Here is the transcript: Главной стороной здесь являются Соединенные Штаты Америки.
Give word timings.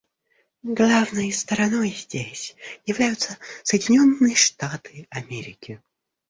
Главной 0.63 1.31
стороной 1.31 1.91
здесь 1.91 2.55
являются 2.87 3.37
Соединенные 3.61 4.35
Штаты 4.35 5.05
Америки. 5.11 5.79